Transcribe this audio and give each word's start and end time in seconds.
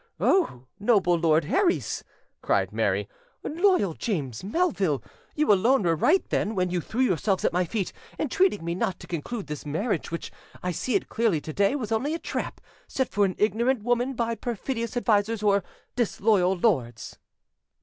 O 0.19 0.65
noble 0.79 1.13
Lord 1.15 1.43
Herries," 1.45 2.03
cried 2.41 2.73
Mary, 2.73 3.07
"loyal 3.43 3.93
James 3.93 4.43
Melville, 4.43 5.03
you 5.35 5.53
alone 5.53 5.83
were 5.83 5.95
right 5.95 6.27
then, 6.29 6.55
when 6.55 6.71
you 6.71 6.81
threw 6.81 7.01
yourselves 7.01 7.45
at 7.45 7.53
my 7.53 7.65
feet, 7.65 7.93
entreating 8.17 8.65
me 8.65 8.73
not 8.73 8.99
to 9.01 9.05
conclude 9.05 9.45
this 9.45 9.63
marriage, 9.63 10.09
which, 10.09 10.31
I 10.63 10.71
see 10.71 10.95
it 10.95 11.07
clearly 11.07 11.39
to 11.41 11.53
day, 11.53 11.75
was 11.75 11.91
only 11.91 12.15
a 12.15 12.17
trap 12.19 12.59
set 12.87 13.09
for 13.09 13.25
an 13.25 13.35
ignorant 13.37 13.83
woman 13.83 14.15
by 14.15 14.33
perfidious 14.33 14.97
advisers 14.97 15.43
or 15.43 15.63
disloyal 15.95 16.55
lords." 16.55 17.19